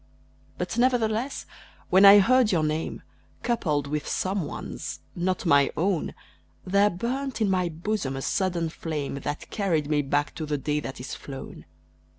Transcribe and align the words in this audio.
But, 0.57 0.79
nevertheless, 0.79 1.45
when 1.91 2.05
I 2.05 2.17
heard 2.17 2.51
your 2.51 2.63
name, 2.63 3.03
Coupled 3.43 3.85
with 3.85 4.07
some 4.07 4.45
one's, 4.47 4.99
not 5.15 5.45
my 5.45 5.69
own, 5.77 6.15
There 6.65 6.89
burned 6.89 7.39
in 7.39 7.51
my 7.51 7.69
bosom 7.69 8.15
a 8.15 8.23
sudden 8.23 8.69
flame, 8.69 9.19
That 9.19 9.51
carried 9.51 9.91
me 9.91 10.01
back 10.01 10.33
to 10.37 10.47
the 10.47 10.57
day 10.57 10.79
that 10.79 10.99
is 10.99 11.13
flown. 11.13 11.65